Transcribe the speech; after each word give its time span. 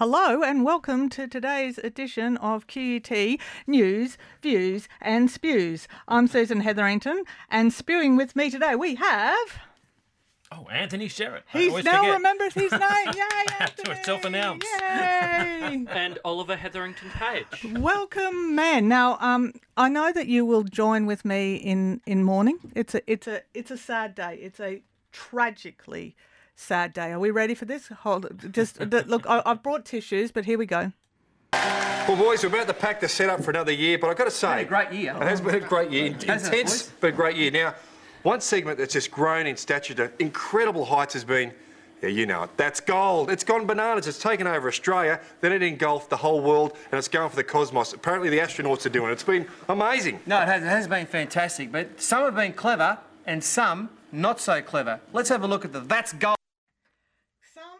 Hello 0.00 0.42
and 0.42 0.64
welcome 0.64 1.10
to 1.10 1.28
today's 1.28 1.76
edition 1.76 2.38
of 2.38 2.66
QUT 2.66 3.38
News, 3.66 4.16
Views 4.40 4.88
and 4.98 5.30
Spews. 5.30 5.88
I'm 6.08 6.26
Susan 6.26 6.60
Hetherington 6.60 7.24
and 7.50 7.70
spewing 7.70 8.16
with 8.16 8.34
me 8.34 8.48
today 8.48 8.74
we 8.74 8.94
have... 8.94 9.58
Oh, 10.50 10.66
Anthony 10.72 11.06
Sherratt. 11.06 11.42
He 11.52 11.68
always 11.68 11.84
now 11.84 11.98
forget. 11.98 12.14
remembers 12.14 12.54
his 12.54 12.72
name. 12.80 13.12
Yay, 13.14 13.66
To 13.84 14.02
self-announce. 14.02 14.64
Yay. 14.80 15.84
and 15.90 16.18
Oliver 16.24 16.56
Hetherington 16.56 17.10
Page. 17.10 17.66
Welcome, 17.78 18.54
man. 18.54 18.88
Now, 18.88 19.18
um, 19.20 19.52
I 19.76 19.90
know 19.90 20.14
that 20.14 20.28
you 20.28 20.46
will 20.46 20.64
join 20.64 21.04
with 21.04 21.26
me 21.26 21.56
in, 21.56 22.00
in 22.06 22.24
mourning. 22.24 22.58
It's 22.74 22.94
a 22.94 23.02
it's 23.06 23.26
a 23.26 23.42
it's 23.52 23.70
a 23.70 23.76
sad 23.76 24.14
day. 24.14 24.38
It's 24.40 24.60
a 24.60 24.82
tragically 25.12 26.16
sad 26.60 26.92
day. 26.92 27.12
Are 27.12 27.18
we 27.18 27.30
ready 27.30 27.54
for 27.54 27.64
this? 27.64 27.88
Hold 27.88 28.26
it. 28.26 28.52
Just 28.52 28.80
look. 28.80 29.24
I, 29.28 29.42
I've 29.46 29.62
brought 29.62 29.84
tissues, 29.84 30.30
but 30.30 30.44
here 30.44 30.58
we 30.58 30.66
go. 30.66 30.92
Well, 31.52 32.16
boys, 32.16 32.42
we're 32.42 32.48
about 32.48 32.66
to 32.68 32.74
pack 32.74 33.00
the 33.00 33.08
setup 33.08 33.42
for 33.42 33.50
another 33.50 33.72
year, 33.72 33.98
but 33.98 34.10
I've 34.10 34.16
got 34.16 34.24
to 34.24 34.30
say, 34.30 34.62
a 34.62 34.64
great 34.64 34.92
year. 34.92 35.14
It 35.14 35.22
has 35.22 35.40
been 35.40 35.54
a 35.54 35.60
great 35.60 35.90
year, 35.90 36.12
Hasn't 36.12 36.24
it, 36.24 36.58
intense, 36.60 36.82
boys? 36.82 36.92
but 37.00 37.06
a 37.08 37.12
great 37.12 37.36
year. 37.36 37.50
Now, 37.50 37.74
one 38.22 38.40
segment 38.40 38.78
that's 38.78 38.92
just 38.92 39.10
grown 39.10 39.46
in 39.46 39.56
stature 39.56 39.94
to 39.94 40.10
incredible 40.18 40.84
heights 40.84 41.14
has 41.14 41.24
been, 41.24 41.52
yeah, 42.02 42.08
you 42.08 42.26
know 42.26 42.44
it. 42.44 42.50
That's 42.56 42.80
gold. 42.80 43.30
It's 43.30 43.44
gone 43.44 43.66
bananas. 43.66 44.08
It's 44.08 44.18
taken 44.18 44.46
over 44.46 44.66
Australia, 44.68 45.20
then 45.40 45.52
it 45.52 45.62
engulfed 45.62 46.10
the 46.10 46.16
whole 46.16 46.40
world, 46.40 46.76
and 46.90 46.98
it's 46.98 47.08
going 47.08 47.30
for 47.30 47.36
the 47.36 47.44
cosmos. 47.44 47.92
Apparently, 47.92 48.28
the 48.28 48.38
astronauts 48.38 48.84
are 48.86 48.90
doing 48.90 49.10
it. 49.10 49.12
It's 49.12 49.22
been 49.22 49.46
amazing. 49.68 50.20
No, 50.26 50.40
it 50.40 50.48
has, 50.48 50.62
it 50.62 50.66
has 50.66 50.88
been 50.88 51.06
fantastic, 51.06 51.70
but 51.70 52.00
some 52.00 52.24
have 52.24 52.34
been 52.34 52.54
clever 52.54 52.98
and 53.26 53.44
some 53.44 53.90
not 54.10 54.40
so 54.40 54.60
clever. 54.62 55.00
Let's 55.12 55.28
have 55.28 55.44
a 55.44 55.46
look 55.46 55.64
at 55.64 55.72
the 55.72 55.80
That's 55.80 56.12
Gold. 56.12 56.36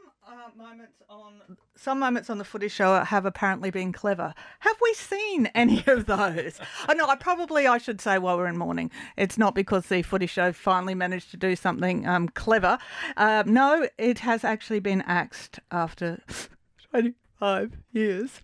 Some 0.00 0.38
uh, 0.38 0.50
moments 0.56 1.02
on 1.08 1.56
some 1.76 1.98
moments 1.98 2.30
on 2.30 2.38
the 2.38 2.44
footy 2.44 2.68
show 2.68 3.02
have 3.02 3.26
apparently 3.26 3.70
been 3.70 3.92
clever. 3.92 4.34
Have 4.60 4.76
we 4.80 4.94
seen 4.94 5.46
any 5.54 5.82
of 5.86 6.06
those? 6.06 6.60
I 6.86 6.94
know. 6.94 7.06
I 7.06 7.16
probably 7.16 7.66
I 7.66 7.78
should 7.78 8.00
say 8.00 8.18
while 8.18 8.36
we're 8.36 8.46
in 8.46 8.56
mourning. 8.56 8.90
It's 9.16 9.38
not 9.38 9.54
because 9.54 9.86
the 9.86 10.02
footy 10.02 10.26
show 10.26 10.52
finally 10.52 10.94
managed 10.94 11.30
to 11.32 11.36
do 11.36 11.56
something 11.56 12.06
um, 12.06 12.28
clever. 12.28 12.78
Uh, 13.16 13.42
no, 13.46 13.88
it 13.98 14.20
has 14.20 14.44
actually 14.44 14.80
been 14.80 15.02
axed 15.02 15.58
after 15.70 16.22
twenty 16.90 17.14
five 17.38 17.76
years. 17.92 18.40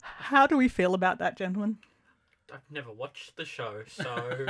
How 0.00 0.46
do 0.46 0.56
we 0.56 0.68
feel 0.68 0.94
about 0.94 1.18
that, 1.18 1.36
gentlemen? 1.36 1.78
I've 2.52 2.60
never 2.70 2.92
watched 2.92 3.36
the 3.36 3.44
show, 3.44 3.82
so 3.88 4.04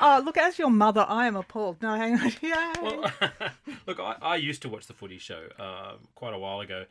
Oh, 0.00 0.22
look, 0.24 0.36
as 0.36 0.58
your 0.58 0.70
mother, 0.70 1.04
I 1.08 1.26
am 1.26 1.36
appalled. 1.36 1.82
No, 1.82 1.94
hang 1.94 2.18
on. 2.18 2.32
Yay. 2.40 2.72
Well, 2.82 3.10
look, 3.86 4.00
I, 4.00 4.16
I 4.20 4.36
used 4.36 4.62
to 4.62 4.68
watch 4.68 4.86
the 4.86 4.92
footy 4.94 5.18
show 5.18 5.48
uh, 5.58 5.94
quite 6.14 6.34
a 6.34 6.38
while 6.38 6.60
ago, 6.60 6.84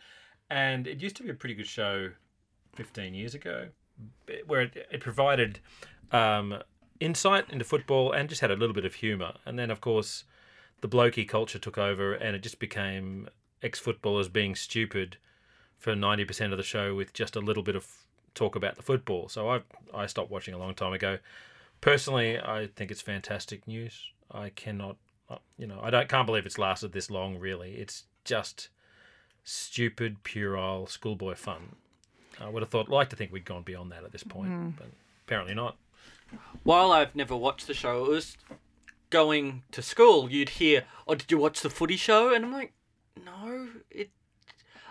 and 0.50 0.88
it 0.88 1.02
used 1.02 1.16
to 1.18 1.24
be 1.24 1.30
a 1.30 1.34
pretty 1.34 1.56
good 1.56 1.68
show 1.68 2.12
15 2.76 3.14
years 3.14 3.34
ago, 3.34 3.70
where 4.46 4.62
it, 4.62 4.88
it 4.92 5.02
provided 5.02 5.60
um, 6.12 6.62
insight 7.00 7.50
into 7.50 7.66
football 7.66 8.12
and 8.12 8.30
just 8.30 8.42
had 8.42 8.52
a 8.52 8.56
little 8.56 8.76
bit 8.76 8.86
of 8.86 8.96
humour. 8.96 9.34
And 9.46 9.58
then, 9.58 9.72
of 9.72 9.82
course, 9.82 10.26
the 10.82 10.90
blokey 10.90 11.28
culture 11.28 11.60
took 11.60 11.78
over, 11.78 12.14
and 12.14 12.36
it 12.36 12.40
just 12.40 12.60
became 12.60 13.30
ex 13.64 13.80
footballers 13.80 14.28
being 14.28 14.56
stupid 14.56 15.18
for 15.78 15.94
90% 15.94 16.52
of 16.52 16.58
the 16.58 16.64
show 16.64 16.96
with 16.96 17.14
just 17.14 17.36
a 17.36 17.40
little 17.40 17.64
bit 17.64 17.76
of 17.76 17.88
talk 18.34 18.56
about 18.56 18.76
the 18.76 18.84
football. 18.84 19.28
So 19.30 19.50
I 19.50 19.62
I 19.94 20.06
stopped 20.06 20.32
watching 20.32 20.54
a 20.54 20.58
long 20.58 20.76
time 20.76 20.94
ago. 20.94 21.18
Personally, 21.82 22.38
I 22.40 22.70
think 22.76 22.92
it's 22.92 23.02
fantastic 23.02 23.68
news. 23.68 24.12
I 24.32 24.50
cannot, 24.50 24.98
uh, 25.30 25.38
you 25.58 25.68
know, 25.68 25.80
I 25.82 25.90
don't 25.90 26.10
can't 26.10 26.26
believe 26.26 26.46
it's 26.46 26.58
lasted 26.58 26.92
this 26.92 27.10
long. 27.10 27.38
Really, 27.40 27.76
it's 27.76 28.04
just 28.24 28.70
stupid, 29.44 30.24
puerile 30.24 30.88
schoolboy 30.88 31.36
fun. 31.36 31.76
I 32.40 32.50
would 32.50 32.62
have 32.62 32.70
thought, 32.70 32.90
like 32.90 33.10
to 33.10 33.16
think 33.16 33.32
we'd 33.32 33.46
gone 33.46 33.64
beyond 33.64 33.92
that 33.92 34.04
at 34.04 34.12
this 34.12 34.24
point, 34.24 34.78
but 34.78 34.88
apparently 35.26 35.54
not. 35.56 35.78
while 36.64 36.92
I've 36.92 37.16
never 37.16 37.36
watched 37.36 37.68
the 37.68 37.74
show, 37.74 38.06
it 38.06 38.10
was 38.10 38.38
going 39.10 39.64
to 39.72 39.82
school. 39.82 40.30
You'd 40.30 40.50
hear, 40.50 40.84
"Oh, 41.08 41.16
did 41.16 41.32
you 41.32 41.38
watch 41.38 41.62
the 41.62 41.70
footy 41.70 41.96
show?" 41.96 42.34
And 42.34 42.44
I'm 42.46 42.52
like, 42.52 42.74
"No, 43.24 43.70
it." 43.90 44.12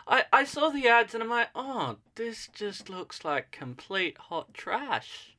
I 0.08 0.24
I 0.32 0.44
saw 0.44 0.70
the 0.70 0.88
ads 0.88 1.14
and 1.14 1.22
I'm 1.22 1.28
like, 1.30 1.50
"Oh, 1.54 1.96
this 2.14 2.48
just 2.54 2.88
looks 2.88 3.24
like 3.24 3.50
complete 3.50 4.16
hot 4.18 4.54
trash." 4.54 5.35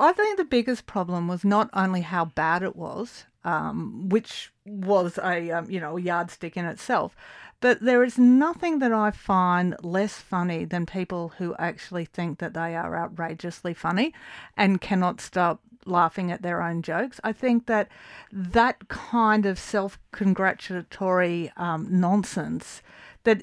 I 0.00 0.12
think 0.12 0.36
the 0.36 0.44
biggest 0.44 0.86
problem 0.86 1.28
was 1.28 1.44
not 1.44 1.68
only 1.74 2.00
how 2.00 2.24
bad 2.24 2.62
it 2.62 2.74
was, 2.74 3.26
um, 3.44 4.08
which 4.08 4.52
was 4.64 5.18
a 5.18 5.50
um, 5.50 5.70
you 5.70 5.80
know 5.80 5.96
yardstick 5.96 6.56
in 6.56 6.64
itself, 6.64 7.14
but 7.60 7.80
there 7.80 8.02
is 8.02 8.18
nothing 8.18 8.78
that 8.78 8.92
I 8.92 9.10
find 9.10 9.76
less 9.82 10.14
funny 10.14 10.64
than 10.64 10.86
people 10.86 11.32
who 11.38 11.54
actually 11.58 12.06
think 12.06 12.38
that 12.38 12.54
they 12.54 12.74
are 12.74 12.96
outrageously 12.96 13.74
funny 13.74 14.14
and 14.56 14.80
cannot 14.80 15.20
stop 15.20 15.60
laughing 15.84 16.30
at 16.32 16.42
their 16.42 16.62
own 16.62 16.82
jokes. 16.82 17.20
I 17.24 17.32
think 17.32 17.66
that 17.66 17.88
that 18.32 18.88
kind 18.88 19.46
of 19.46 19.58
self-congratulatory 19.58 21.52
um, 21.56 21.88
nonsense 21.90 22.82
that 23.24 23.42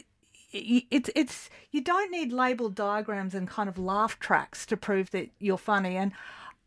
it's 0.52 1.10
it's 1.16 1.50
you 1.72 1.82
don't 1.82 2.12
need 2.12 2.32
labeled 2.32 2.74
diagrams 2.74 3.36
and 3.36 3.48
kind 3.48 3.70
of 3.70 3.78
laugh 3.78 4.18
tracks 4.20 4.66
to 4.66 4.78
prove 4.78 5.12
that 5.12 5.30
you're 5.40 5.58
funny 5.58 5.98
and 5.98 6.12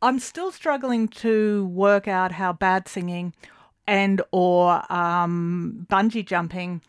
i'm 0.03 0.19
still 0.19 0.53
struggling 0.53 1.09
to 1.09 1.67
work 1.67 2.09
out 2.09 2.33
how 2.33 2.53
bad 2.53 2.89
singing 2.89 3.33
and 3.87 4.23
or 4.31 4.83
um, 4.93 5.87
bungee 5.91 6.25
jumping 6.25 6.81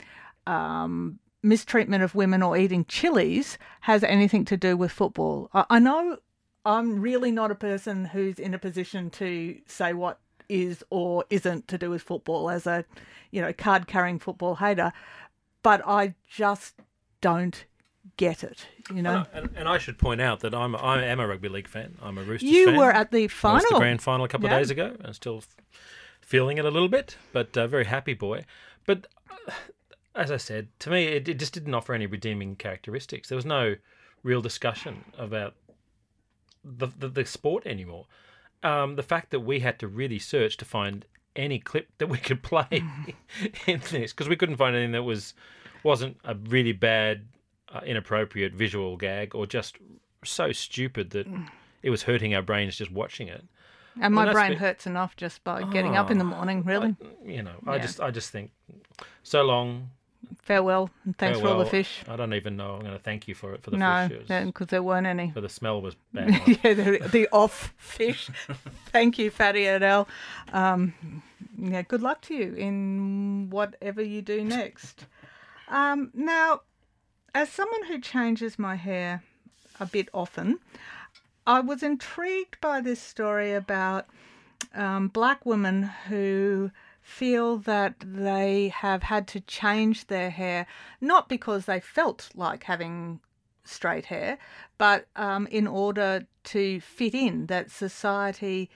um, 0.45 1.17
mistreatment 1.41 2.03
of 2.03 2.13
women 2.13 2.43
or 2.43 2.55
eating 2.55 2.85
chilies 2.85 3.57
has 3.81 4.03
anything 4.03 4.45
to 4.45 4.55
do 4.55 4.77
with 4.77 4.91
football. 4.91 5.49
I, 5.53 5.65
I 5.69 5.79
know 5.79 6.17
i'm 6.63 7.01
really 7.01 7.31
not 7.31 7.49
a 7.49 7.55
person 7.55 8.05
who's 8.05 8.37
in 8.37 8.53
a 8.53 8.59
position 8.59 9.09
to 9.09 9.57
say 9.65 9.93
what 9.93 10.19
is 10.47 10.83
or 10.89 11.25
isn't 11.29 11.67
to 11.69 11.77
do 11.77 11.89
with 11.89 12.03
football 12.03 12.49
as 12.49 12.67
a 12.67 12.85
you 13.31 13.41
know 13.41 13.53
card 13.53 13.87
carrying 13.87 14.19
football 14.19 14.55
hater 14.55 14.91
but 15.63 15.81
I 15.85 16.15
just 16.29 16.75
don't 17.19 17.65
get 18.17 18.43
it. 18.43 18.65
You 18.93 19.01
know, 19.01 19.25
And, 19.33 19.49
and 19.55 19.67
I 19.69 19.77
should 19.77 19.97
point 19.97 20.21
out 20.21 20.39
that 20.41 20.53
I'm 20.53 20.75
I 20.75 21.03
am 21.05 21.19
a 21.19 21.27
rugby 21.27 21.49
league 21.49 21.67
fan. 21.67 21.97
I'm 22.01 22.17
a 22.17 22.23
Roosters 22.23 22.49
you 22.49 22.65
fan. 22.65 22.77
were 22.77 22.91
at 22.91 23.11
the 23.11 23.27
final. 23.27 23.61
the 23.69 23.77
grand 23.77 24.01
final 24.01 24.25
a 24.25 24.29
couple 24.29 24.47
Yeah. 24.49 24.55
of 24.57 24.61
days 24.61 24.71
ago, 24.71 24.95
and 25.03 25.15
still 25.15 25.37
f- 25.37 25.55
feeling 26.21 26.57
it 26.57 26.65
a 26.65 26.71
little 26.71 26.89
bit, 26.89 27.17
but 27.33 27.55
uh, 27.57 27.67
very 27.67 27.85
happy 27.85 28.13
boy. 28.13 28.45
But 28.85 29.07
uh, 29.29 29.51
as 30.15 30.31
I 30.31 30.37
said, 30.37 30.67
to 30.79 30.89
me, 30.89 31.05
it, 31.05 31.27
it 31.29 31.39
just 31.39 31.53
didn't 31.53 31.73
offer 31.73 31.93
any 31.93 32.05
redeeming 32.05 32.55
characteristics. 32.55 33.29
There 33.29 33.35
was 33.35 33.45
no 33.45 33.75
real 34.23 34.41
discussion 34.41 35.05
about 35.17 35.55
the 36.63 36.87
the, 36.87 37.07
the 37.07 37.25
sport 37.25 37.65
anymore. 37.65 38.07
Um, 38.63 38.95
the 38.95 39.03
fact 39.03 39.31
that 39.31 39.39
we 39.39 39.61
had 39.61 39.79
to 39.79 39.87
really 39.87 40.19
search 40.19 40.55
to 40.57 40.65
find 40.65 41.05
any 41.35 41.59
clip 41.59 41.87
that 41.97 42.07
we 42.07 42.17
could 42.17 42.43
play 42.43 42.67
in 43.67 43.81
this 43.91 44.11
because 44.11 44.27
we 44.29 44.35
couldn't 44.35 44.57
find 44.57 44.75
anything 44.75 44.91
that 44.91 45.03
was 45.03 45.33
wasn't 45.83 46.17
a 46.23 46.35
really 46.35 46.73
bad, 46.73 47.25
inappropriate 47.85 48.53
visual 48.53 48.97
gag 48.97 49.33
or 49.35 49.45
just 49.47 49.77
so 50.23 50.51
stupid 50.51 51.09
that 51.11 51.27
it 51.83 51.89
was 51.89 52.03
hurting 52.03 52.33
our 52.35 52.41
brains 52.41 52.75
just 52.77 52.91
watching 52.91 53.27
it. 53.27 53.43
and 53.99 54.13
my 54.13 54.25
Well, 54.25 54.33
brain 54.33 54.49
bit- 54.51 54.59
hurts 54.59 54.85
enough 54.87 55.15
just 55.15 55.43
by 55.43 55.63
getting 55.63 55.95
up 55.97 56.11
in 56.11 56.17
the 56.17 56.23
morning. 56.23 56.63
Really, 56.63 56.95
You 57.25 57.43
know, 57.43 57.55
I 57.67 57.77
just 57.79 57.99
I 57.99 58.11
just 58.11 58.29
think 58.31 58.51
so 59.23 59.41
long. 59.43 59.89
farewell 60.43 60.89
and 61.05 61.17
thanks 61.17 61.39
for 61.39 61.47
all 61.49 61.59
the 61.59 61.65
fish. 61.65 62.03
I 62.07 62.15
don't 62.15 62.33
even 62.33 62.55
know. 62.55 62.75
I'm 62.75 62.81
going 62.81 62.93
to 62.93 62.99
thank 63.03 63.27
you 63.27 63.35
for 63.35 63.53
it 63.53 63.63
for 63.63 63.71
the 63.71 63.77
No, 63.77 64.07
fish. 64.09 64.29
Was- 64.29 64.45
because 64.45 64.67
there 64.67 64.83
weren't 64.83 65.07
any. 65.07 65.31
for 65.31 65.41
the 65.41 65.49
smell 65.49 65.81
was 65.81 65.95
bad. 66.13 66.29
yeah, 66.47 66.73
the, 66.73 67.09
the 67.11 67.27
off 67.31 67.73
fish. 67.77 68.29
Thank 68.91 69.17
you, 69.19 69.29
Fatty 69.31 69.65
Adele. 69.65 70.07
Um, 70.53 70.93
yeah, 71.57 71.81
good 71.81 72.01
luck 72.01 72.21
to 72.23 72.33
you 72.35 72.53
in 72.53 73.49
whatever 73.49 74.01
you 74.01 74.21
do 74.21 74.43
next. 74.45 75.05
Um, 75.67 76.11
now, 76.13 76.61
as 77.33 77.49
someone 77.49 77.85
who 77.85 77.99
changes 77.99 78.59
my 78.59 78.75
hair 78.75 79.23
a 79.79 79.85
bit 79.85 80.09
often, 80.13 80.59
I 81.47 81.59
was 81.59 81.83
intrigued 81.83 82.59
by 82.61 82.81
this 82.81 83.01
story 83.01 83.53
about 83.53 84.07
um, 84.75 85.07
black 85.07 85.45
women 85.45 85.83
who 86.07 86.71
feel 87.01 87.57
that 87.57 87.95
they 87.99 88.69
have 88.69 89.03
had 89.03 89.27
to 89.27 89.39
change 89.41 90.07
their 90.07 90.29
hair 90.29 90.67
not 91.01 91.27
because 91.27 91.65
they 91.65 91.79
felt 91.79 92.29
like 92.35 92.63
having 92.63 93.19
straight 93.63 94.05
hair, 94.05 94.37
but 94.77 95.07
um, 95.15 95.47
in 95.47 95.67
order 95.67 96.27
to 96.43 96.79
fit 96.79 97.13
in, 97.13 97.47
that 97.47 97.71
society 97.71 98.69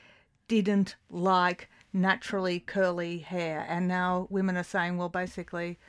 didn't 0.48 0.96
like 1.10 1.70
naturally 1.94 2.60
curly 2.60 3.20
hair. 3.20 3.66
And 3.68 3.88
now 3.88 4.28
women 4.30 4.58
are 4.58 4.64
saying, 4.64 4.98
well, 4.98 5.10
basically, 5.10 5.80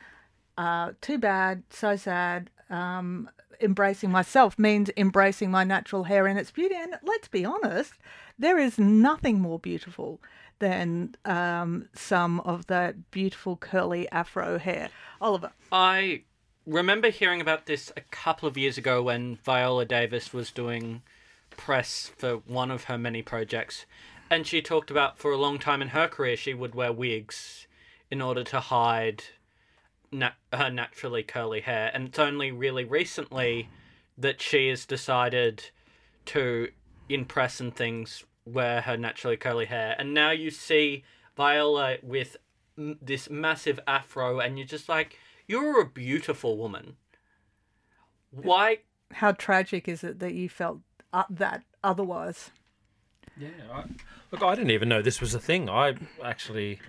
uh, 0.57 0.93
too 1.01 1.19
bad, 1.19 1.63
so 1.71 1.97
sad. 1.97 2.51
Um, 2.71 3.31
embracing 3.61 4.11
myself 4.11 4.59
means 4.59 4.91
embracing 4.97 5.51
my 5.51 5.65
natural 5.65 6.05
hair 6.05 6.27
and 6.27 6.39
its 6.39 6.51
beauty. 6.51 6.75
And 6.75 6.97
let's 7.03 7.29
be 7.29 7.45
honest, 7.45 7.95
there 8.39 8.59
is 8.59 8.79
nothing 8.79 9.41
more 9.41 9.59
beautiful 9.59 10.21
than 10.59 11.15
um, 11.25 11.89
some 11.95 12.41
of 12.41 12.67
that 12.67 13.11
beautiful 13.11 13.57
curly 13.57 14.09
afro 14.11 14.59
hair. 14.59 14.89
Oliver. 15.21 15.53
I 15.71 16.23
remember 16.67 17.11
hearing 17.11 17.41
about 17.41 17.67
this 17.67 17.93
a 17.97 18.01
couple 18.01 18.49
of 18.49 18.57
years 18.57 18.79
ago 18.79 19.03
when 19.03 19.37
Viola 19.37 19.85
Davis 19.85 20.33
was 20.33 20.51
doing 20.51 21.03
press 21.51 22.11
for 22.17 22.37
one 22.47 22.71
of 22.71 22.85
her 22.85 22.99
many 22.99 23.23
projects, 23.23 23.87
and 24.31 24.47
she 24.47 24.61
talked 24.61 24.91
about 24.91 25.19
for 25.19 25.31
a 25.31 25.37
long 25.37 25.59
time 25.59 25.81
in 25.81 25.89
her 25.89 26.09
career 26.09 26.37
she 26.37 26.55
would 26.55 26.75
wear 26.75 26.93
wigs 26.93 27.67
in 28.11 28.21
order 28.21 28.45
to 28.45 28.61
hide 28.61 29.25
nat- 30.13 30.37
her 30.53 30.71
naturally 30.71 31.23
curly 31.23 31.61
hair, 31.61 31.91
and 31.93 32.09
it's 32.09 32.19
only 32.19 32.51
really 32.51 32.85
recently 32.85 33.69
that 34.19 34.41
she 34.41 34.69
has 34.69 34.87
decided 34.87 35.71
to 36.27 36.69
in 37.09 37.25
press 37.25 37.61
and 37.61 37.75
things 37.75 38.25
wear 38.45 38.81
her 38.83 38.97
naturally 38.97 39.37
curly 39.37 39.67
hair, 39.67 39.95
and 39.99 40.15
now 40.15 40.31
you 40.31 40.51
see 40.51 41.05
Viola 41.37 41.97
with 42.03 42.37
m- 42.79 42.99
this 43.03 43.29
massive 43.29 43.79
afro, 43.87 44.41
and 44.41 44.59
you're 44.59 44.67
just 44.67 44.89
like, 44.89 45.19
you're 45.47 45.81
a 45.81 45.87
beautiful 45.87 46.57
woman. 46.57 46.97
Why? 48.31 48.79
How 49.13 49.33
tragic 49.33 49.89
is 49.89 50.03
it 50.03 50.19
that 50.19 50.35
you 50.35 50.49
felt 50.49 50.81
uh, 51.13 51.25
that 51.31 51.63
otherwise? 51.85 52.51
Yeah. 53.37 53.49
I, 53.73 53.85
look, 54.33 54.43
I 54.43 54.55
didn't 54.55 54.71
even 54.71 54.89
know 54.89 55.03
this 55.03 55.21
was 55.21 55.35
a 55.35 55.41
thing. 55.41 55.69
I 55.69 55.95
actually 56.25 56.81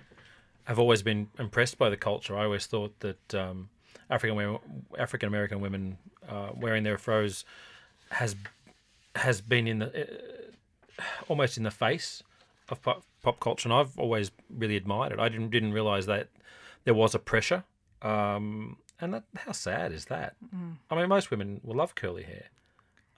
have 0.68 0.78
always 0.78 1.02
been 1.02 1.28
impressed 1.38 1.78
by 1.78 1.88
the 1.88 1.96
culture. 1.96 2.36
I 2.36 2.44
always 2.44 2.66
thought 2.66 3.00
that 3.00 3.34
um, 3.34 3.70
African 4.10 4.58
African 4.98 5.26
American 5.26 5.60
women 5.60 5.96
uh, 6.28 6.50
wearing 6.54 6.82
their 6.84 6.98
afros 6.98 7.44
has 8.10 8.36
has 9.16 9.40
been 9.40 9.66
in 9.66 9.78
the 9.80 9.88
uh, 10.02 11.02
almost 11.28 11.56
in 11.56 11.62
the 11.62 11.70
face 11.70 12.22
of 12.68 12.82
pop, 12.82 13.02
pop 13.22 13.40
culture, 13.40 13.66
and 13.66 13.72
I've 13.72 13.98
always 13.98 14.30
really 14.50 14.76
admired 14.76 15.12
it. 15.12 15.18
I 15.18 15.30
didn't 15.30 15.50
didn't 15.50 15.72
realize 15.72 16.04
that 16.04 16.28
there 16.84 16.94
was 16.94 17.14
a 17.14 17.18
pressure, 17.18 17.64
um, 18.02 18.76
and 19.00 19.14
that, 19.14 19.24
how 19.36 19.52
sad 19.52 19.90
is 19.92 20.04
that? 20.06 20.36
I 20.90 20.96
mean, 20.96 21.08
most 21.08 21.30
women 21.30 21.62
will 21.64 21.76
love 21.76 21.94
curly 21.94 22.24
hair. 22.24 22.44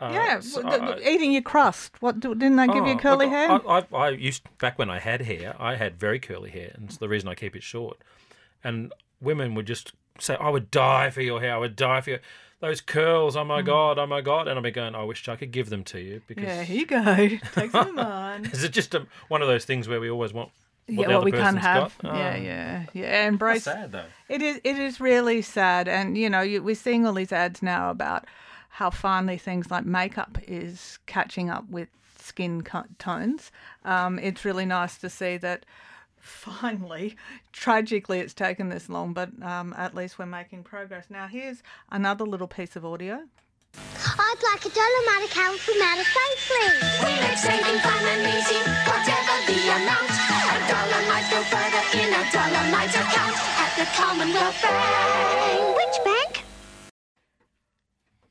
Uh, 0.00 0.10
yeah, 0.14 0.40
so 0.40 0.66
I- 0.66 0.98
eating 1.06 1.32
your 1.32 1.42
crust. 1.42 1.92
What 2.00 2.20
didn't 2.20 2.56
they 2.56 2.66
give 2.66 2.86
you 2.86 2.94
Oh, 2.94 2.98
curly 2.98 3.26
look, 3.26 3.34
hair? 3.34 3.50
I, 3.50 3.84
I, 3.92 3.96
I 3.96 4.08
used 4.10 4.42
back 4.58 4.78
when 4.78 4.88
I 4.88 4.98
had 4.98 5.22
hair, 5.22 5.54
I 5.58 5.76
had 5.76 5.98
very 6.00 6.18
curly 6.18 6.50
hair, 6.50 6.72
and 6.74 6.86
it's 6.86 6.96
the 6.96 7.08
reason 7.08 7.28
I 7.28 7.34
keep 7.34 7.54
it 7.54 7.62
short. 7.62 7.98
And 8.64 8.92
women 9.20 9.54
would 9.54 9.66
just 9.66 9.92
say, 10.18 10.36
"I 10.40 10.48
would 10.48 10.70
die 10.70 11.10
for 11.10 11.20
your 11.22 11.40
hair. 11.40 11.54
I 11.54 11.58
would 11.58 11.76
die 11.76 12.00
for 12.00 12.10
your 12.10 12.18
those 12.60 12.80
curls. 12.80 13.36
Oh 13.36 13.44
my 13.44 13.62
god, 13.62 13.98
oh 13.98 14.06
my 14.06 14.20
god!" 14.22 14.48
And 14.48 14.58
I'd 14.58 14.62
be 14.62 14.70
going, 14.70 14.94
"I 14.94 15.02
wish 15.04 15.28
I 15.28 15.36
could 15.36 15.50
give 15.52 15.68
them 15.70 15.84
to 15.84 16.00
you 16.00 16.22
because 16.26 16.44
yeah, 16.44 16.62
here 16.62 16.76
you 16.78 16.86
go. 16.86 17.14
Take 17.54 17.70
some 17.72 17.88
of 17.88 17.94
mine. 17.94 18.46
is 18.46 18.64
it 18.64 18.72
just 18.72 18.94
a, 18.94 19.06
one 19.28 19.42
of 19.42 19.48
those 19.48 19.64
things 19.64 19.86
where 19.88 20.00
we 20.00 20.10
always 20.10 20.32
want 20.32 20.50
what 20.86 21.02
yeah, 21.02 21.08
the 21.08 21.14
what 21.16 21.24
we 21.24 21.32
can't 21.32 21.58
have. 21.58 21.94
Yeah, 22.02 22.10
Oh, 22.10 22.16
yeah, 22.42 22.84
yeah. 22.94 23.26
Embrace. 23.28 23.64
That's 23.64 23.76
sad 23.78 23.92
though. 23.92 24.04
It 24.28 24.42
is. 24.42 24.60
It 24.64 24.78
is 24.78 25.00
really 25.00 25.42
sad, 25.42 25.88
and 25.88 26.16
you 26.18 26.28
know, 26.30 26.40
you, 26.40 26.62
we're 26.62 26.74
seeing 26.74 27.06
all 27.06 27.12
these 27.14 27.32
ads 27.32 27.62
now 27.62 27.90
about 27.90 28.24
how 28.70 28.90
finally 28.90 29.36
things 29.36 29.70
like 29.70 29.84
makeup 29.84 30.38
is 30.46 30.98
catching 31.06 31.50
up 31.50 31.68
with 31.68 31.88
skin 32.18 32.62
co- 32.62 32.84
tones. 32.98 33.50
Um, 33.84 34.18
it's 34.18 34.44
really 34.44 34.66
nice 34.66 34.96
to 34.98 35.10
see 35.10 35.36
that. 35.38 35.66
Finally, 36.20 37.16
tragically, 37.52 38.20
it's 38.20 38.34
taken 38.34 38.68
this 38.68 38.88
long, 38.90 39.14
but 39.14 39.30
um, 39.42 39.74
at 39.78 39.94
least 39.94 40.18
we're 40.18 40.26
making 40.26 40.62
progress. 40.62 41.06
Now, 41.08 41.26
here's 41.26 41.62
another 41.90 42.24
little 42.24 42.46
piece 42.46 42.76
of 42.76 42.84
audio. 42.84 43.20
I'd 43.74 44.40
like 44.52 44.64
a 44.66 44.68
Dollarmite 44.68 45.30
account 45.30 45.58
from 45.60 45.80
Outer 45.80 46.04
Space, 46.04 46.42
please. 46.44 46.82
We 47.00 47.12
make 47.24 47.38
saving 47.38 47.78
fun 47.80 48.04
and 48.04 48.22
easy, 48.36 48.60
whatever 48.84 49.34
the 49.48 49.58
amount. 49.80 50.10
A 50.52 50.58
dollar 50.68 51.02
might 51.08 51.26
go 51.30 51.40
further 51.48 51.84
in 51.96 52.12
a 52.12 52.22
Dollarmite 52.28 52.94
account 53.00 53.36
at 53.64 53.72
the 53.78 53.86
Commonwealth 53.96 54.60
Bank. 54.60 55.76
Which 55.76 56.04
bank? 56.04 56.09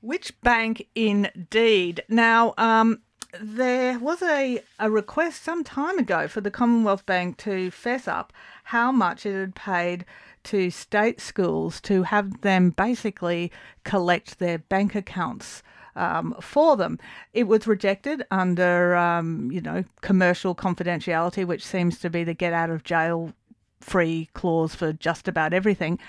Which 0.10 0.42
bank 0.42 0.88
indeed? 0.96 2.04
Now, 2.10 2.56
um, 2.58 3.04
there 3.40 4.00
was 4.00 4.24
a, 4.24 4.60
a 4.80 4.90
request 4.90 5.44
some 5.44 5.64
time 5.64 6.00
ago 6.00 6.28
for 6.28 6.42
the 6.42 6.50
Commonwealth 6.50 7.06
Bank 7.06 7.38
to 7.38 7.70
fess 7.70 8.08
up 8.08 8.34
how 8.64 8.92
much 8.92 9.28
it 9.28 9.36
had 9.36 9.54
paid 9.54 10.06
to 10.46 10.72
state 10.72 11.22
schools 11.22 11.80
to 11.82 12.02
have 12.02 12.42
them 12.42 12.72
basically 12.72 13.52
collect 13.84 14.40
their 14.40 14.58
bank 14.58 14.96
accounts 14.96 15.62
um, 15.96 16.34
for 16.42 16.76
them. 16.76 16.98
It 17.34 17.44
was 17.44 17.68
rejected 17.68 18.26
under, 18.32 18.96
um, 18.96 19.52
you 19.52 19.62
know, 19.62 19.84
commercial 20.02 20.56
confidentiality, 20.56 21.46
which 21.46 21.64
seems 21.64 22.00
to 22.00 22.10
be 22.10 22.24
the 22.24 22.34
get 22.34 22.54
out 22.54 22.72
of 22.72 22.84
jail 22.84 23.34
free 23.82 24.30
clause 24.34 24.76
for 24.76 24.94
just 24.94 25.28
about 25.28 25.54
everything. 25.54 26.00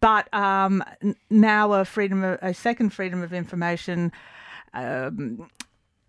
But 0.00 0.32
um, 0.34 0.82
now 1.30 1.72
a 1.72 1.84
freedom, 1.84 2.24
of, 2.24 2.38
a 2.42 2.52
second 2.52 2.90
freedom 2.90 3.22
of 3.22 3.32
information 3.32 4.12
um, 4.74 5.48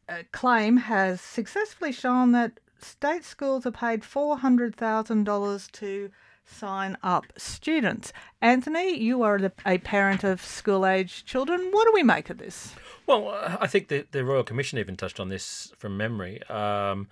uh, 0.09 0.23
claim 0.31 0.77
has 0.77 1.21
successfully 1.21 1.91
shown 1.91 2.31
that 2.31 2.59
state 2.79 3.23
schools 3.23 3.65
are 3.65 3.71
paid 3.71 4.03
four 4.03 4.37
hundred 4.37 4.75
thousand 4.75 5.23
dollars 5.23 5.67
to 5.73 6.09
sign 6.45 6.97
up 7.03 7.25
students. 7.37 8.11
Anthony, 8.41 8.97
you 8.99 9.23
are 9.23 9.39
a 9.65 9.77
parent 9.77 10.25
of 10.25 10.41
school 10.41 10.85
age 10.85 11.23
children. 11.23 11.69
What 11.71 11.85
do 11.85 11.91
we 11.93 12.03
make 12.03 12.29
of 12.29 12.37
this? 12.37 12.75
Well, 13.05 13.29
I 13.61 13.67
think 13.67 13.87
the, 13.87 14.05
the 14.11 14.25
Royal 14.25 14.43
Commission 14.43 14.77
even 14.79 14.97
touched 14.97 15.19
on 15.19 15.29
this 15.29 15.71
from 15.77 15.95
memory 15.95 16.43
um, 16.49 17.07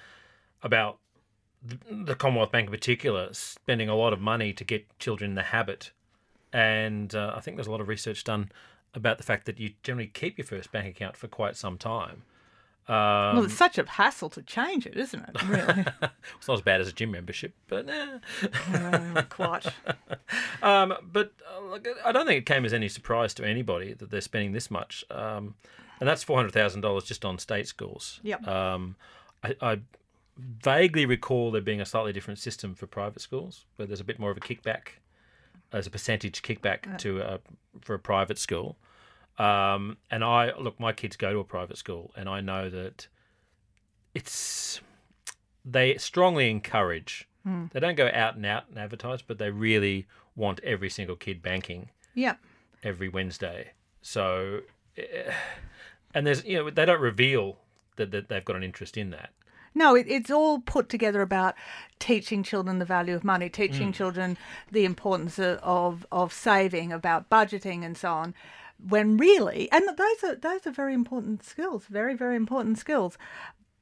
about 0.63 0.97
the, 1.89 2.15
Commonwealth 2.15 2.51
Bank 2.51 2.67
in 2.67 2.71
particular 2.71 3.29
spending 3.33 3.89
a 3.89 3.95
lot 3.95 4.13
of 4.13 4.19
money 4.19 4.53
to 4.53 4.63
get 4.63 4.99
children 4.99 5.31
in 5.31 5.35
the 5.35 5.43
habit. 5.43 5.91
And 6.51 7.13
uh, 7.13 7.33
I 7.35 7.39
think 7.39 7.57
there's 7.57 7.67
a 7.67 7.71
lot 7.71 7.81
of 7.81 7.87
research 7.87 8.23
done 8.23 8.51
about 8.93 9.17
the 9.17 9.23
fact 9.23 9.45
that 9.45 9.59
you 9.59 9.73
generally 9.83 10.07
keep 10.07 10.37
your 10.37 10.45
first 10.45 10.71
bank 10.71 10.87
account 10.87 11.15
for 11.15 11.27
quite 11.27 11.55
some 11.55 11.77
time. 11.77 12.23
Um, 12.87 13.35
well, 13.35 13.43
it's 13.45 13.53
such 13.53 13.77
a 13.77 13.85
hassle 13.87 14.29
to 14.31 14.41
change 14.41 14.85
it, 14.85 14.97
isn't 14.97 15.23
it? 15.23 15.43
Really, 15.43 15.85
it's 16.37 16.47
not 16.47 16.55
as 16.55 16.61
bad 16.61 16.81
as 16.81 16.87
a 16.87 16.91
gym 16.91 17.11
membership, 17.11 17.53
but 17.67 17.87
eh. 17.87 18.17
Uh, 18.73 19.21
quite. 19.29 19.67
Um, 20.63 20.93
but 21.11 21.31
uh, 21.51 21.65
look, 21.65 21.87
I 22.05 22.11
don't 22.11 22.27
think 22.27 22.37
it 22.37 22.45
came 22.45 22.65
as 22.65 22.71
any 22.73 22.87
surprise 22.87 23.33
to 23.33 23.43
anybody 23.43 23.93
that 23.93 24.11
they're 24.11 24.21
spending 24.21 24.51
this 24.51 24.69
much, 24.69 25.03
um, 25.09 25.55
and 25.99 26.07
that's 26.07 26.23
four 26.23 26.37
hundred 26.37 26.53
thousand 26.53 26.81
dollars 26.81 27.03
just 27.03 27.25
on 27.25 27.39
state 27.39 27.67
schools. 27.67 28.19
Yep. 28.21 28.47
Um, 28.47 28.95
I, 29.43 29.55
I 29.59 29.79
vaguely 30.63 31.05
recall 31.05 31.51
there 31.51 31.61
being 31.61 31.81
a 31.81 31.85
slightly 31.85 32.13
different 32.13 32.39
system 32.39 32.73
for 32.75 32.87
private 32.87 33.21
schools, 33.21 33.65
where 33.75 33.85
there's 33.87 33.99
a 33.99 34.03
bit 34.05 34.19
more 34.19 34.31
of 34.31 34.37
a 34.37 34.41
kickback, 34.41 34.99
as 35.71 35.87
a 35.87 35.89
percentage 35.89 36.41
kickback 36.41 36.97
to 36.99 37.19
a, 37.21 37.39
for 37.81 37.93
a 37.93 37.99
private 37.99 38.37
school. 38.39 38.77
Um, 39.39 39.97
and 40.09 40.23
I 40.23 40.51
look, 40.59 40.79
my 40.79 40.91
kids 40.93 41.15
go 41.15 41.31
to 41.33 41.39
a 41.39 41.43
private 41.43 41.77
school, 41.77 42.11
and 42.15 42.27
I 42.27 42.41
know 42.41 42.69
that 42.69 43.07
it's 44.13 44.81
they 45.63 45.97
strongly 45.97 46.49
encourage. 46.49 47.27
They 47.73 47.79
don't 47.79 47.95
go 47.95 48.07
out 48.13 48.35
and 48.35 48.45
out 48.45 48.65
and 48.69 48.77
advertise, 48.77 49.23
but 49.23 49.39
they 49.39 49.49
really 49.49 50.05
want 50.35 50.59
every 50.63 50.89
single 50.91 51.15
kid 51.15 51.41
banking 51.41 51.89
Yep. 52.13 52.37
every 52.83 53.09
Wednesday. 53.09 53.71
So, 54.03 54.61
eh, 54.95 55.31
and 56.13 56.27
there's 56.27 56.43
you 56.45 56.57
know 56.57 56.69
they 56.69 56.85
don't 56.85 57.01
reveal 57.01 57.57
that, 57.95 58.11
that 58.11 58.29
they've 58.29 58.45
got 58.45 58.55
an 58.57 58.63
interest 58.63 58.95
in 58.95 59.09
that. 59.11 59.31
No, 59.73 59.95
it, 59.95 60.05
it's 60.09 60.29
all 60.29 60.59
put 60.59 60.89
together 60.89 61.21
about 61.21 61.55
teaching 61.99 62.43
children 62.43 62.79
the 62.79 62.85
value 62.85 63.15
of 63.15 63.23
money, 63.23 63.49
teaching 63.49 63.91
mm. 63.91 63.95
children 63.95 64.37
the 64.71 64.85
importance 64.85 65.39
of, 65.39 65.59
of 65.63 66.05
of 66.11 66.33
saving, 66.33 66.91
about 66.91 67.29
budgeting, 67.29 67.83
and 67.85 67.97
so 67.97 68.11
on. 68.11 68.33
When 68.85 69.17
really, 69.17 69.71
and 69.71 69.87
those 69.97 70.23
are 70.23 70.35
those 70.35 70.67
are 70.67 70.71
very 70.71 70.93
important 70.93 71.43
skills, 71.43 71.85
very 71.85 72.15
very 72.15 72.35
important 72.35 72.77
skills. 72.77 73.17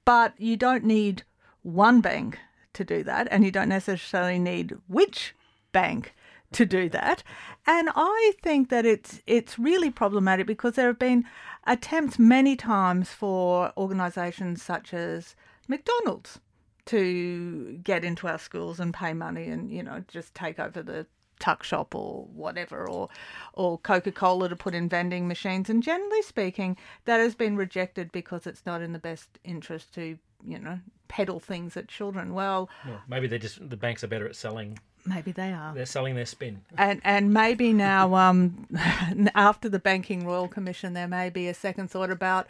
But 0.05 0.33
you 0.37 0.57
don't 0.57 0.83
need 0.83 1.23
one 1.63 2.01
bank 2.01 2.39
to 2.73 2.83
do 2.83 3.03
that, 3.03 3.27
and 3.31 3.43
you 3.43 3.51
don't 3.51 3.69
necessarily 3.69 4.39
need 4.39 4.77
which 4.87 5.35
bank 5.71 6.13
to 6.51 6.65
do 6.65 6.89
that. 6.89 7.23
And 7.65 7.89
I 7.95 8.33
think 8.41 8.69
that 8.69 8.85
it's 8.85 9.21
it's 9.27 9.59
really 9.59 9.91
problematic 9.91 10.47
because 10.47 10.73
there 10.73 10.87
have 10.87 10.99
been 10.99 11.25
attempts 11.65 12.17
many 12.17 12.55
times 12.55 13.09
for 13.09 13.71
organisations 13.77 14.61
such 14.61 14.93
as 14.93 15.35
McDonald's 15.69 16.39
to 16.87 17.79
get 17.83 18.03
into 18.03 18.27
our 18.27 18.39
schools 18.39 18.79
and 18.79 18.93
pay 18.93 19.13
money 19.13 19.47
and 19.47 19.71
you 19.71 19.83
know 19.83 20.03
just 20.07 20.33
take 20.33 20.59
over 20.59 20.81
the 20.81 21.05
tuck 21.39 21.63
shop 21.63 21.95
or 21.95 22.25
whatever 22.33 22.89
or 22.89 23.07
or 23.53 23.77
Coca-Cola 23.77 24.49
to 24.49 24.55
put 24.57 24.75
in 24.75 24.89
vending 24.89 25.27
machines. 25.27 25.69
And 25.69 25.81
generally 25.81 26.21
speaking 26.23 26.75
that 27.05 27.19
has 27.19 27.35
been 27.35 27.55
rejected 27.55 28.11
because 28.11 28.45
it's 28.45 28.65
not 28.65 28.81
in 28.81 28.91
the 28.91 28.99
best 28.99 29.29
interest 29.45 29.93
to 29.93 30.17
you 30.45 30.59
know 30.59 30.79
peddle 31.07 31.39
things 31.39 31.77
at 31.77 31.87
children. 31.87 32.33
Well 32.33 32.69
Well, 32.85 33.01
maybe 33.07 33.27
they 33.27 33.37
just 33.37 33.69
the 33.69 33.77
banks 33.77 34.03
are 34.03 34.07
better 34.07 34.27
at 34.27 34.35
selling. 34.35 34.79
maybe 35.05 35.31
they 35.31 35.53
are. 35.53 35.73
They're 35.73 35.85
selling 35.85 36.15
their 36.15 36.25
spin. 36.25 36.61
and 36.77 36.99
and 37.03 37.31
maybe 37.33 37.71
now 37.71 38.15
um 38.15 38.67
after 39.35 39.69
the 39.69 39.79
banking 39.79 40.25
royal 40.25 40.47
commission 40.47 40.93
there 40.93 41.07
may 41.07 41.29
be 41.29 41.47
a 41.47 41.53
second 41.53 41.89
thought 41.91 42.11
about 42.11 42.47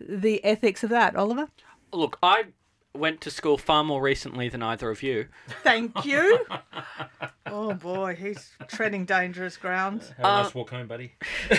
the 0.00 0.42
ethics 0.44 0.82
of 0.82 0.90
that. 0.90 1.14
Oliver? 1.14 1.48
Look, 1.92 2.18
I 2.22 2.44
went 2.94 3.20
to 3.22 3.30
school 3.30 3.56
far 3.58 3.82
more 3.84 4.02
recently 4.02 4.48
than 4.48 4.62
either 4.62 4.90
of 4.90 5.02
you. 5.02 5.28
Thank 5.62 6.04
you. 6.04 6.44
oh 7.46 7.74
boy, 7.74 8.14
he's 8.14 8.50
treading 8.68 9.04
dangerous 9.04 9.56
ground. 9.56 10.02
Have 10.16 10.18
a 10.18 10.42
nice 10.42 10.54
walk 10.54 10.70
home, 10.70 10.86
buddy. 10.86 11.12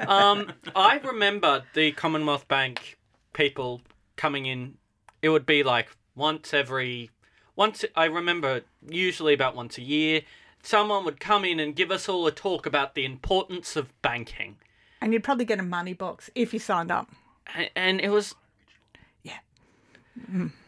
Um, 0.00 0.52
I 0.74 0.98
remember 0.98 1.64
the 1.74 1.92
Commonwealth 1.92 2.46
Bank 2.48 2.98
people 3.32 3.82
coming 4.16 4.46
in. 4.46 4.74
It 5.22 5.28
would 5.30 5.46
be 5.46 5.62
like 5.62 5.88
once 6.14 6.52
every 6.54 7.10
once. 7.56 7.84
I 7.96 8.06
remember 8.06 8.62
usually 8.88 9.34
about 9.34 9.54
once 9.56 9.78
a 9.78 9.82
year. 9.82 10.22
Someone 10.62 11.04
would 11.04 11.20
come 11.20 11.44
in 11.44 11.58
and 11.60 11.74
give 11.74 11.90
us 11.90 12.08
all 12.08 12.26
a 12.26 12.32
talk 12.32 12.66
about 12.66 12.94
the 12.94 13.04
importance 13.04 13.76
of 13.76 13.90
banking, 14.02 14.56
And 15.00 15.12
you'd 15.12 15.24
probably 15.24 15.46
get 15.46 15.58
a 15.58 15.62
money 15.62 15.94
box 15.94 16.28
if 16.34 16.52
you 16.52 16.58
signed 16.58 16.90
up. 16.90 17.08
and, 17.54 17.70
and 17.74 18.00
it 18.00 18.10
was 18.10 18.34
Yeah. 18.34 18.39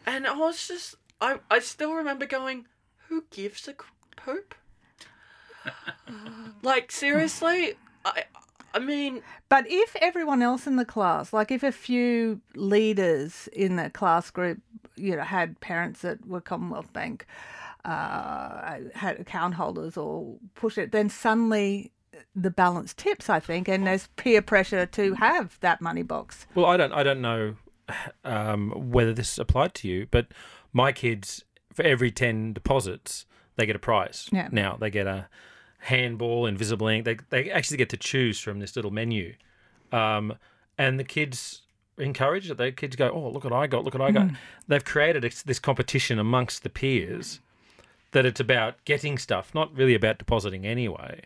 And 0.05 0.27
I 0.27 0.35
was 0.35 0.67
just, 0.67 0.95
I, 1.21 1.39
I 1.49 1.59
still 1.59 1.93
remember 1.93 2.25
going, 2.25 2.65
who 3.07 3.25
gives 3.29 3.67
a 3.67 3.75
poop? 4.15 4.55
like, 6.61 6.91
seriously? 6.91 7.73
I, 8.05 8.23
I 8.73 8.79
mean, 8.79 9.21
But 9.49 9.65
if 9.67 9.95
everyone 10.01 10.41
else 10.41 10.65
in 10.65 10.75
the 10.77 10.85
class, 10.85 11.31
like 11.31 11.51
if 11.51 11.63
a 11.63 11.71
few 11.71 12.41
leaders 12.55 13.47
in 13.53 13.75
the 13.75 13.89
class 13.89 14.31
group, 14.31 14.59
you 14.95 15.15
know, 15.15 15.23
had 15.23 15.59
parents 15.59 16.01
that 16.01 16.25
were 16.27 16.41
Commonwealth 16.41 16.91
Bank, 16.93 17.25
uh, 17.85 18.77
had 18.93 19.19
account 19.19 19.55
holders 19.55 19.97
or 19.97 20.37
push 20.55 20.77
it, 20.77 20.91
then 20.91 21.09
suddenly 21.09 21.91
the 22.35 22.49
balance 22.49 22.93
tips, 22.93 23.29
I 23.29 23.39
think, 23.39 23.67
and 23.67 23.85
there's 23.85 24.07
peer 24.15 24.41
pressure 24.41 24.85
to 24.85 25.13
have 25.15 25.59
that 25.61 25.81
money 25.81 26.03
box. 26.03 26.47
Well, 26.55 26.65
I 26.65 26.77
don't 26.77 26.93
I 26.93 27.03
don't 27.03 27.21
know 27.21 27.55
um, 28.23 28.71
whether 28.91 29.13
this 29.13 29.37
applied 29.37 29.73
to 29.75 29.87
you, 29.87 30.07
but 30.11 30.27
my 30.71 30.91
kids 30.91 31.43
for 31.73 31.83
every 31.83 32.11
ten 32.11 32.53
deposits 32.53 33.25
they 33.55 33.65
get 33.65 33.75
a 33.75 33.79
prize. 33.79 34.29
Yeah. 34.31 34.49
Now 34.51 34.77
they 34.79 34.89
get 34.89 35.05
a 35.07 35.27
handball, 35.79 36.45
invisible 36.45 36.87
ink. 36.87 37.05
They 37.05 37.17
they 37.29 37.51
actually 37.51 37.77
get 37.77 37.89
to 37.89 37.97
choose 37.97 38.39
from 38.39 38.59
this 38.59 38.75
little 38.75 38.91
menu, 38.91 39.35
um, 39.91 40.33
and 40.77 40.99
the 40.99 41.03
kids 41.03 41.61
encourage 41.97 42.49
it. 42.49 42.57
The 42.57 42.71
kids 42.71 42.95
go, 42.95 43.09
"Oh, 43.09 43.29
look 43.29 43.43
what 43.43 43.53
I 43.53 43.67
got! 43.67 43.83
Look 43.83 43.93
what 43.93 44.01
I 44.01 44.11
got!" 44.11 44.29
They've 44.67 44.83
created 44.83 45.21
this- 45.23 45.43
this 45.43 45.59
competition 45.59 46.17
amongst 46.19 46.63
the 46.63 46.69
peers 46.69 47.39
that 48.11 48.25
it's 48.25 48.39
about 48.39 48.83
getting 48.85 49.17
stuff, 49.17 49.53
not 49.53 49.75
really 49.75 49.93
about 49.95 50.17
depositing 50.19 50.65
anyway. 50.65 51.21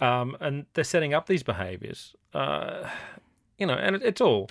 Um, 0.00 0.36
and 0.40 0.66
they're 0.74 0.84
setting 0.84 1.12
up 1.12 1.26
these 1.26 1.42
behaviours. 1.42 2.14
Uh, 2.32 2.88
you 3.58 3.66
know, 3.66 3.74
and 3.74 3.96
it, 3.96 4.02
it's 4.02 4.20
all 4.20 4.48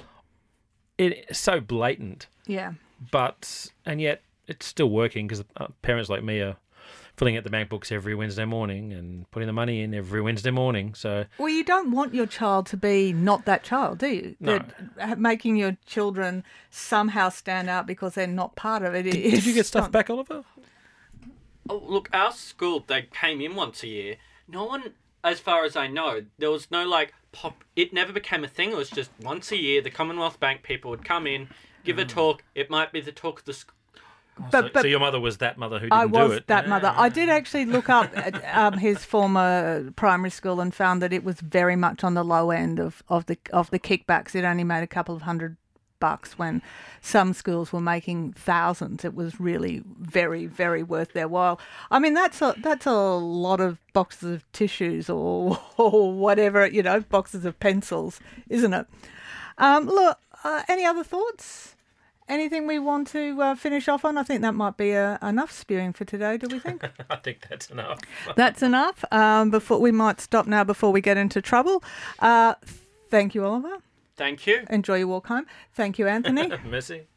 it's 0.99 1.39
so 1.39 1.59
blatant, 1.59 2.27
Yeah. 2.45 2.73
but 3.11 3.67
and 3.85 3.99
yet 4.01 4.21
it's 4.47 4.65
still 4.65 4.89
working 4.89 5.27
because 5.27 5.43
uh, 5.57 5.67
parents 5.81 6.09
like 6.09 6.23
me 6.23 6.39
are 6.41 6.57
filling 7.15 7.35
out 7.37 7.43
the 7.43 7.49
bank 7.49 7.67
books 7.69 7.91
every 7.91 8.15
Wednesday 8.15 8.45
morning 8.45 8.93
and 8.93 9.29
putting 9.31 9.45
the 9.47 9.51
money 9.53 9.81
in 9.81 9.93
every 9.93 10.21
Wednesday 10.21 10.51
morning. 10.51 10.93
So 10.95 11.25
Well, 11.37 11.49
you 11.49 11.63
don't 11.65 11.91
want 11.91 12.13
your 12.13 12.25
child 12.25 12.65
to 12.67 12.77
be 12.77 13.11
not 13.11 13.43
that 13.45 13.61
child, 13.63 13.97
do 13.99 14.07
you? 14.07 14.35
No. 14.39 14.59
That 14.95 15.19
making 15.19 15.57
your 15.57 15.75
children 15.85 16.43
somehow 16.69 17.27
stand 17.29 17.69
out 17.69 17.85
because 17.85 18.13
they're 18.15 18.25
not 18.27 18.55
part 18.55 18.83
of 18.83 18.95
it. 18.95 19.03
did, 19.03 19.11
did 19.13 19.45
you 19.45 19.53
get 19.53 19.65
stuff 19.65 19.91
back, 19.91 20.09
Oliver? 20.09 20.43
oh, 21.69 21.83
look, 21.85 22.09
our 22.13 22.31
school, 22.31 22.83
they 22.87 23.03
came 23.13 23.41
in 23.41 23.55
once 23.55 23.83
a 23.83 23.87
year. 23.87 24.15
No 24.47 24.63
one, 24.65 24.93
as 25.23 25.39
far 25.39 25.65
as 25.65 25.75
I 25.75 25.87
know, 25.87 26.21
there 26.37 26.51
was 26.51 26.69
no 26.71 26.87
like 26.87 27.13
pop. 27.31 27.63
It 27.75 27.93
never 27.93 28.13
became 28.13 28.43
a 28.43 28.47
thing. 28.47 28.71
It 28.71 28.77
was 28.77 28.89
just 28.89 29.11
once 29.21 29.51
a 29.51 29.57
year, 29.57 29.81
the 29.81 29.89
Commonwealth 29.89 30.39
Bank 30.39 30.63
people 30.63 30.91
would 30.91 31.05
come 31.05 31.27
in, 31.27 31.49
give 31.83 31.97
a 31.97 32.05
talk. 32.05 32.43
It 32.55 32.69
might 32.69 32.91
be 32.91 33.01
the 33.01 33.11
talk 33.11 33.39
of 33.39 33.45
the 33.45 33.53
school. 33.53 33.75
But, 34.39 34.51
so, 34.51 34.69
but 34.73 34.81
so 34.83 34.87
your 34.87 35.01
mother 35.01 35.19
was 35.19 35.39
that 35.39 35.57
mother 35.57 35.79
who 35.79 35.87
didn't 35.87 35.93
I 35.93 36.05
was 36.05 36.31
do 36.31 36.37
it. 36.37 36.47
that 36.47 36.69
mother. 36.69 36.93
I 36.95 37.09
did 37.09 37.27
actually 37.27 37.65
look 37.65 37.89
up 37.89 38.09
um, 38.53 38.77
his 38.77 39.03
former 39.03 39.91
primary 39.97 40.29
school 40.29 40.61
and 40.61 40.73
found 40.73 41.01
that 41.01 41.11
it 41.11 41.25
was 41.25 41.41
very 41.41 41.75
much 41.75 42.05
on 42.05 42.13
the 42.13 42.23
low 42.23 42.49
end 42.51 42.79
of, 42.79 43.03
of 43.09 43.25
the 43.25 43.37
of 43.51 43.69
the 43.69 43.79
kickbacks. 43.79 44.35
It 44.35 44.45
only 44.45 44.63
made 44.63 44.81
a 44.81 44.87
couple 44.87 45.13
of 45.13 45.23
hundred 45.23 45.57
bucks 45.99 46.37
when 46.37 46.61
some 47.01 47.33
schools 47.33 47.71
were 47.71 47.81
making 47.81 48.33
thousands. 48.33 49.03
It 49.05 49.15
was 49.15 49.39
really 49.39 49.83
very 49.99 50.45
very 50.45 50.83
worth 50.83 51.13
their 51.13 51.27
while. 51.27 51.59
I 51.91 51.99
mean 51.99 52.13
that's 52.13 52.41
a 52.41 52.55
that's 52.57 52.85
a 52.85 52.91
lot 52.93 53.59
of 53.59 53.79
boxes 53.93 54.31
of 54.31 54.51
tissues 54.51 55.09
or 55.09 55.59
or 55.77 56.13
whatever 56.13 56.67
you 56.67 56.83
know 56.83 57.01
boxes 57.01 57.45
of 57.45 57.59
pencils, 57.59 58.19
isn't 58.49 58.73
it? 58.73 58.87
Um, 59.57 59.85
look, 59.87 60.17
uh, 60.43 60.63
any 60.67 60.85
other 60.85 61.03
thoughts? 61.03 61.75
Anything 62.29 62.67
we 62.67 62.77
want 62.77 63.07
to 63.07 63.41
uh, 63.41 63.55
finish 63.55 63.87
off 63.87 64.05
on? 64.05 64.15
I 64.15 64.21
think 64.23 64.41
that 64.43 64.53
might 64.53 64.77
be 64.77 64.95
uh, 64.95 65.17
enough 65.27 65.51
spewing 65.51 65.93
for 65.93 66.05
today. 66.05 66.37
Do 66.37 66.47
we 66.47 66.59
think? 66.59 66.87
I 67.09 67.15
think 67.15 67.47
that's 67.49 67.71
enough. 67.71 67.99
That's 68.35 68.61
enough. 68.61 69.03
Um, 69.11 69.49
before 69.49 69.79
we 69.79 69.91
might 69.91 70.21
stop 70.21 70.45
now 70.45 70.63
before 70.63 70.91
we 70.91 71.01
get 71.01 71.17
into 71.17 71.41
trouble. 71.41 71.83
Uh, 72.19 72.53
thank 73.09 73.33
you, 73.33 73.43
Oliver. 73.43 73.77
Thank 74.19 74.45
you. 74.45 74.65
Enjoy 74.69 74.97
your 74.97 75.07
walk 75.07 75.27
home. 75.27 75.45
Thank 75.73 75.97
you, 75.97 76.05
Anthony. 76.05 76.51
Messy. 76.65 77.07